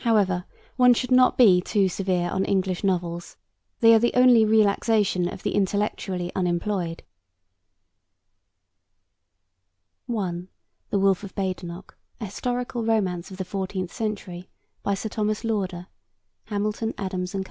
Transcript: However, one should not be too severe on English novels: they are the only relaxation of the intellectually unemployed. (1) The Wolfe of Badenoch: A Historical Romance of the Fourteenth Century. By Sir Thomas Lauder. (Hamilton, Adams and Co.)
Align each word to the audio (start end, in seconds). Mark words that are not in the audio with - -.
However, 0.00 0.44
one 0.76 0.92
should 0.92 1.10
not 1.10 1.38
be 1.38 1.62
too 1.62 1.88
severe 1.88 2.28
on 2.28 2.44
English 2.44 2.84
novels: 2.84 3.38
they 3.80 3.94
are 3.94 3.98
the 3.98 4.12
only 4.12 4.44
relaxation 4.44 5.26
of 5.26 5.42
the 5.42 5.54
intellectually 5.54 6.30
unemployed. 6.36 7.02
(1) 10.04 10.48
The 10.90 10.98
Wolfe 10.98 11.24
of 11.24 11.34
Badenoch: 11.34 11.96
A 12.20 12.26
Historical 12.26 12.84
Romance 12.84 13.30
of 13.30 13.38
the 13.38 13.44
Fourteenth 13.46 13.90
Century. 13.90 14.50
By 14.82 14.92
Sir 14.92 15.08
Thomas 15.08 15.44
Lauder. 15.44 15.86
(Hamilton, 16.44 16.92
Adams 16.98 17.34
and 17.34 17.46
Co.) 17.46 17.48